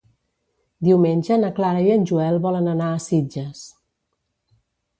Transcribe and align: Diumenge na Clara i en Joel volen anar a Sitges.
Diumenge 0.87 1.37
na 1.41 1.51
Clara 1.59 1.83
i 1.89 1.93
en 1.97 2.09
Joel 2.13 2.39
volen 2.47 2.73
anar 2.73 2.89
a 2.95 2.99
Sitges. 3.09 3.65